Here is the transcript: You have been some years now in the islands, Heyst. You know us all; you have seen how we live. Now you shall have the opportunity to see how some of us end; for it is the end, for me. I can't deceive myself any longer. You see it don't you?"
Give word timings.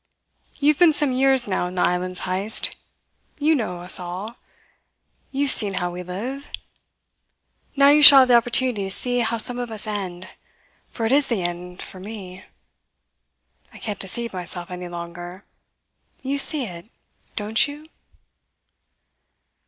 You 0.55 0.69
have 0.71 0.79
been 0.79 0.93
some 0.93 1.11
years 1.11 1.47
now 1.47 1.67
in 1.67 1.75
the 1.75 1.83
islands, 1.83 2.21
Heyst. 2.21 2.75
You 3.39 3.53
know 3.53 3.81
us 3.81 3.99
all; 3.99 4.37
you 5.29 5.45
have 5.45 5.51
seen 5.51 5.75
how 5.75 5.91
we 5.91 6.01
live. 6.01 6.47
Now 7.75 7.89
you 7.89 8.01
shall 8.01 8.17
have 8.21 8.27
the 8.29 8.33
opportunity 8.33 8.85
to 8.85 8.89
see 8.89 9.19
how 9.19 9.37
some 9.37 9.59
of 9.59 9.71
us 9.71 9.85
end; 9.85 10.27
for 10.89 11.05
it 11.05 11.11
is 11.11 11.27
the 11.27 11.43
end, 11.43 11.83
for 11.83 11.99
me. 11.99 12.43
I 13.71 13.77
can't 13.77 13.99
deceive 13.99 14.33
myself 14.33 14.71
any 14.71 14.87
longer. 14.87 15.45
You 16.23 16.39
see 16.39 16.63
it 16.65 16.87
don't 17.35 17.67
you?" 17.67 17.85